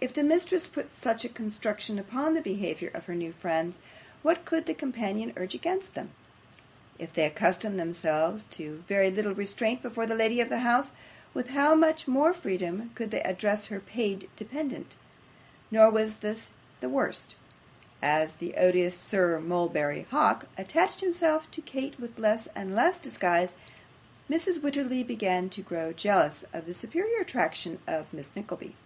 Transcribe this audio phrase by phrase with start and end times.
[0.00, 3.78] If the mistress put such a construction upon the behaviour of her new friends,
[4.20, 6.10] what could the companion urge against them?
[6.98, 10.92] If they accustomed themselves to very little restraint before the lady of the house,
[11.32, 14.96] with how much more freedom could they address her paid dependent!
[15.70, 17.36] Nor was even this the worst.
[18.02, 23.02] As the odious Sir Mulberry Hawk attached himself to Kate with less and less of
[23.04, 23.54] disguise,
[24.28, 24.58] Mrs.
[24.60, 28.76] Wititterly began to grow jealous of the superior attractions of Miss Nickleby.